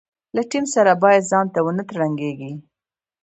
[0.35, 2.51] له ټیم سره باید ځانته ونه ترنګېږي.